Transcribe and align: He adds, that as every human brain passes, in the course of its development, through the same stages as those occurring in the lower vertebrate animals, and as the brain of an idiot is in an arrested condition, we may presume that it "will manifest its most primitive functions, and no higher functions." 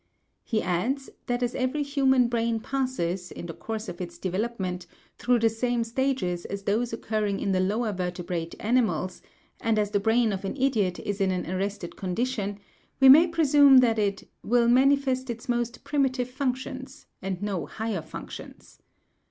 He 0.43 0.63
adds, 0.63 1.11
that 1.27 1.43
as 1.43 1.53
every 1.53 1.83
human 1.83 2.27
brain 2.27 2.59
passes, 2.59 3.29
in 3.31 3.45
the 3.45 3.53
course 3.53 3.87
of 3.87 4.01
its 4.01 4.17
development, 4.17 4.87
through 5.19 5.37
the 5.37 5.47
same 5.51 5.83
stages 5.83 6.43
as 6.45 6.63
those 6.63 6.91
occurring 6.91 7.39
in 7.39 7.51
the 7.51 7.59
lower 7.59 7.93
vertebrate 7.93 8.55
animals, 8.59 9.21
and 9.59 9.77
as 9.77 9.91
the 9.91 9.99
brain 9.99 10.33
of 10.33 10.43
an 10.43 10.57
idiot 10.57 10.97
is 11.01 11.21
in 11.21 11.29
an 11.29 11.47
arrested 11.47 11.97
condition, 11.97 12.57
we 12.99 13.09
may 13.09 13.27
presume 13.27 13.77
that 13.77 13.99
it 13.99 14.27
"will 14.43 14.67
manifest 14.67 15.29
its 15.29 15.47
most 15.47 15.83
primitive 15.83 16.31
functions, 16.31 17.05
and 17.21 17.43
no 17.43 17.67
higher 17.67 18.01
functions." 18.01 18.79